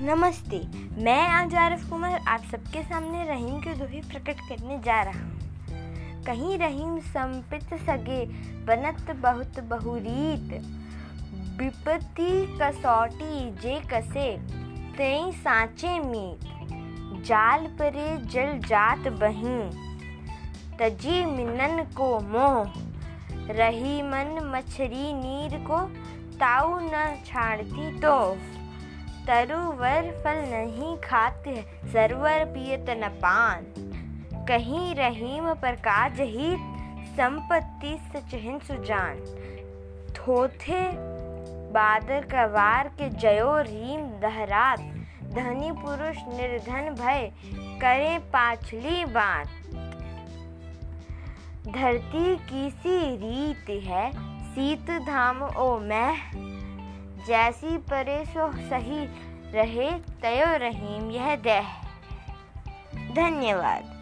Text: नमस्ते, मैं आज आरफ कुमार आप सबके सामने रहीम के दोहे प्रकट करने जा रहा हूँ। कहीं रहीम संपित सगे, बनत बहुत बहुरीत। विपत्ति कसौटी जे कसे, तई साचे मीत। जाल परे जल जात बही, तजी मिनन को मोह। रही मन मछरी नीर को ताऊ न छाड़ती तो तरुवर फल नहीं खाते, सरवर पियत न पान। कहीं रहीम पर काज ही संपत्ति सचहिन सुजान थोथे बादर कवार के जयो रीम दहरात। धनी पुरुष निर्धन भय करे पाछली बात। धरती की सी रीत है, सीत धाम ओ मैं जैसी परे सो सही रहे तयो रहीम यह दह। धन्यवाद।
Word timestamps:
नमस्ते, 0.00 0.58
मैं 1.02 1.26
आज 1.28 1.54
आरफ 1.54 1.88
कुमार 1.90 2.20
आप 2.28 2.42
सबके 2.50 2.82
सामने 2.82 3.24
रहीम 3.24 3.58
के 3.60 3.72
दोहे 3.74 4.00
प्रकट 4.00 4.40
करने 4.40 4.78
जा 4.78 5.00
रहा 5.02 5.20
हूँ। 5.20 6.24
कहीं 6.24 6.58
रहीम 6.58 6.98
संपित 6.98 7.74
सगे, 7.74 8.26
बनत 8.64 9.10
बहुत 9.16 9.58
बहुरीत। 9.60 10.52
विपत्ति 11.58 12.58
कसौटी 12.62 13.50
जे 13.50 13.80
कसे, 13.80 14.36
तई 14.98 15.32
साचे 15.32 15.98
मीत। 15.98 16.46
जाल 17.24 17.66
परे 17.66 18.16
जल 18.26 18.58
जात 18.58 19.08
बही, 19.14 19.58
तजी 20.78 21.24
मिनन 21.24 21.84
को 21.96 22.20
मोह। 22.20 22.72
रही 23.52 24.02
मन 24.02 24.38
मछरी 24.44 25.12
नीर 25.14 25.58
को 25.60 25.80
ताऊ 26.36 26.78
न 26.82 27.14
छाड़ती 27.26 27.90
तो 28.00 28.38
तरुवर 29.28 30.06
फल 30.24 30.38
नहीं 30.50 30.96
खाते, 30.96 31.54
सरवर 31.92 32.44
पियत 32.44 32.86
न 32.90 33.08
पान। 33.14 33.64
कहीं 34.48 34.94
रहीम 34.94 35.52
पर 35.54 35.74
काज 35.78 36.20
ही 36.20 36.54
संपत्ति 37.08 37.96
सचहिन 38.06 38.58
सुजान 38.58 39.18
थोथे 40.16 40.80
बादर 41.72 42.24
कवार 42.24 42.88
के 42.88 43.08
जयो 43.18 43.58
रीम 43.60 44.00
दहरात। 44.20 44.78
धनी 45.34 45.70
पुरुष 45.72 46.16
निर्धन 46.28 46.90
भय 46.94 47.30
करे 47.80 48.18
पाछली 48.18 49.04
बात। 49.04 49.46
धरती 51.68 52.36
की 52.36 52.70
सी 52.70 52.98
रीत 53.16 53.70
है, 53.84 54.10
सीत 54.44 54.90
धाम 55.06 55.42
ओ 55.42 55.78
मैं 55.78 56.12
जैसी 57.28 57.78
परे 57.78 58.24
सो 58.24 58.52
सही 58.52 59.04
रहे 59.52 59.90
तयो 60.22 60.56
रहीम 60.56 61.10
यह 61.10 61.36
दह। 61.36 61.68
धन्यवाद। 63.14 63.97